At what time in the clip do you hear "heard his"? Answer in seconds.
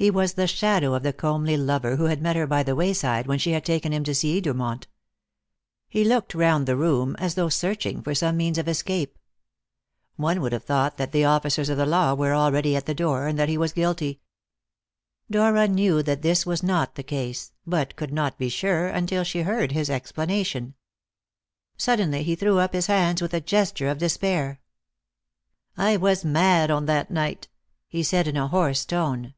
19.42-19.90